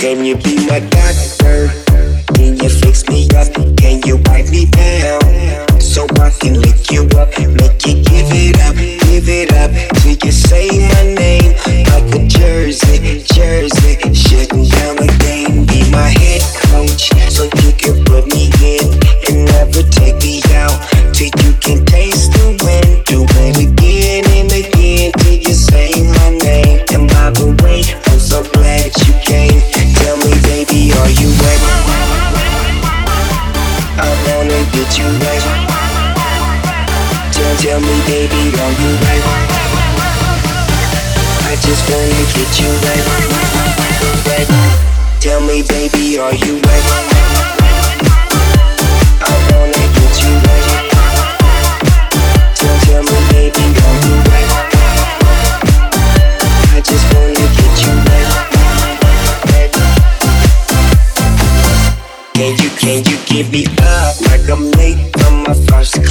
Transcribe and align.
Can 0.00 0.24
you 0.24 0.34
be 0.34 0.56
my 0.66 0.80
doctor? 0.80 1.68
Can 2.32 2.56
you 2.56 2.70
fix 2.70 3.06
me 3.10 3.28
up? 3.36 3.52
Can 3.76 4.00
you 4.06 4.16
wipe 4.24 4.48
me 4.48 4.64
down? 4.64 5.49
Tell, 37.58 37.78
me, 37.80 37.86
baby, 38.06 38.56
are 38.58 38.72
you 38.72 38.90
right? 39.04 39.24
I 41.44 41.56
just 41.60 41.82
wanna 41.90 42.24
get 42.32 42.50
you 42.58 42.70
right. 42.86 43.04
right. 44.24 44.48
Tell 45.20 45.40
me, 45.40 45.62
baby, 45.68 46.18
are 46.18 46.32
you 46.32 46.60
right? 46.60 46.84
I 49.20 49.34
wanna 49.50 49.84
get 49.98 50.14
you 50.22 50.32
right. 50.46 50.66
Tell, 52.54 52.76
tell 52.86 53.02
me, 53.02 53.18
baby, 53.28 53.64
are 53.84 53.98
you 54.06 54.16
right? 54.30 54.50
I 56.72 56.80
just 56.82 57.04
wanna 57.12 57.46
get 57.58 57.76
you 57.84 57.92
right. 58.08 58.30
Can 62.32 62.52
you, 62.56 62.70
can 62.78 62.98
you 63.04 63.16
give 63.26 63.50
me 63.52 63.66
up 63.82 64.14
like 64.22 64.48
I'm 64.48 64.70
late 64.72 65.12
from 65.18 65.42
my 65.42 65.54
first 65.68 66.09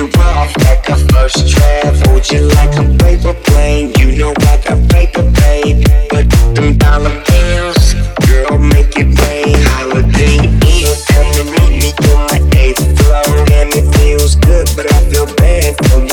to 0.00 0.06
you 0.06 0.22
off 0.22 0.56
like 0.64 0.88
a 0.88 0.96
first 1.12 1.48
draft. 1.48 2.06
Hold 2.06 2.30
you 2.30 2.40
like 2.40 2.74
a 2.78 2.84
paper 2.98 3.34
plane. 3.34 3.92
You 3.98 4.16
know 4.16 4.34
I 4.40 4.60
got 4.64 4.90
paper, 4.90 5.22
babe. 5.22 5.86
But 6.10 6.28
them 6.54 6.76
dollar 6.76 7.22
bills, 7.28 7.94
girl, 8.26 8.58
make 8.58 8.96
it 8.96 9.10
rain. 9.20 9.56
Holiday 9.74 10.38
Inn, 10.38 10.96
come 11.08 11.30
and 11.40 11.50
meet 11.56 11.72
me 11.82 11.92
on 12.12 12.20
my 12.30 12.40
eighth 12.58 12.84
floor. 12.98 13.22
And 13.52 13.70
it 13.74 13.94
feels 13.96 14.36
good, 14.36 14.68
but 14.76 14.90
I 14.92 15.00
feel 15.10 15.26
bad 15.36 15.76
for 15.86 16.00
you 16.04 16.09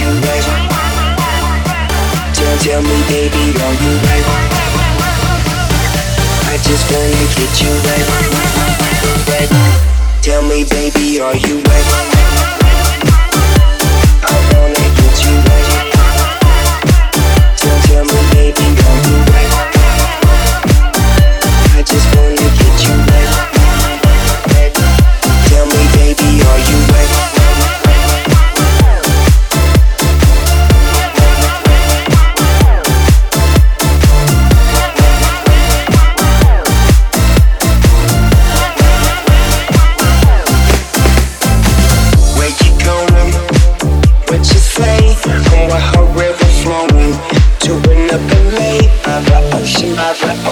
wanna 0.00 0.20
get 0.20 0.24
you 0.24 0.28
right. 0.28 0.44
Tell, 2.34 2.58
tell 2.58 2.82
me, 2.82 3.02
baby, 3.08 3.56
are 3.60 3.74
you 3.82 3.92
right? 4.04 4.26
I 6.48 6.58
just 6.62 6.90
wanna 6.92 7.24
get 7.36 7.62
you 7.62 7.72
right. 7.86 8.06
right. 9.28 9.50
Tell 10.22 10.42
me, 10.42 10.64
baby, 10.64 11.20
are 11.20 11.36
you 11.36 11.62
right? 11.62 12.15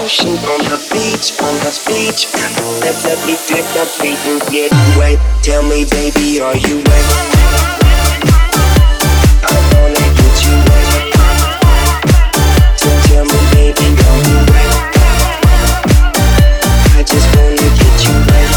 The 0.05 0.11
ocean, 0.11 0.29
on 0.29 0.61
the 0.69 0.77
beach, 0.93 1.33
on 1.41 1.53
the 1.65 1.71
beach. 1.87 2.27
Let, 2.81 2.95
let 3.03 3.19
me 3.25 3.35
dip 3.47 3.65
my 3.73 3.85
feet 3.85 4.19
and 4.25 4.41
get 4.51 4.71
wet. 4.97 5.17
Tell 5.43 5.63
me, 5.63 5.85
baby, 5.85 6.39
are 6.41 6.55
you 6.55 6.77
ready? 6.77 7.15
I 9.41 9.57
wanna 9.73 10.05
get 10.17 10.35
you 10.45 10.55
wet. 10.67 11.13
Tell, 12.77 12.97
tell 13.07 13.25
me, 13.25 13.39
baby, 13.53 13.87
are 14.05 14.21
you 14.29 14.37
ready? 14.53 14.79
I 16.93 17.03
just 17.03 17.27
wanna 17.35 17.67
get 17.79 17.97
you 18.05 18.15
wet. 18.29 18.49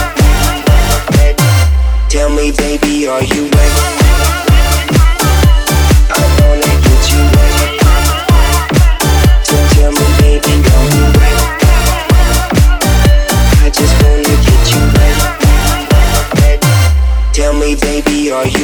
wet. 1.16 1.36
Tell 2.10 2.28
me, 2.28 2.52
baby, 2.52 3.06
are 3.06 3.22
you? 3.22 3.57
Baby, 18.04 18.30
are 18.30 18.46
you 18.46 18.57